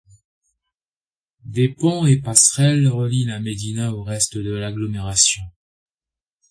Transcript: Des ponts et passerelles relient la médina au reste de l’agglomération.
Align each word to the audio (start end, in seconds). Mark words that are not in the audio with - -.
Des 1.45 1.69
ponts 1.69 2.07
et 2.07 2.17
passerelles 2.17 2.87
relient 2.87 3.25
la 3.25 3.39
médina 3.39 3.93
au 3.93 4.01
reste 4.01 4.35
de 4.35 4.49
l’agglomération. 4.55 5.43